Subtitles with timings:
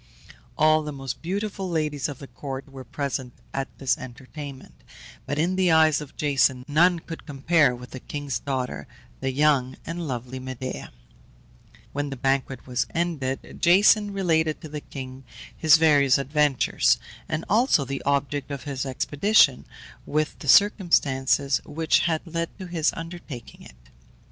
[0.57, 4.83] All the most beautiful ladies of the court were present at this entertainment;
[5.27, 8.87] but in the eyes of Jason none could compare with the king's daughter,
[9.19, 10.91] the young and lovely Medea.
[11.93, 15.23] When the banquet was ended, Jason related to the king
[15.55, 16.97] his various adventures,
[17.29, 19.67] and also the object of his expedition,
[20.07, 23.91] with the circumstances which had led to his undertaking it.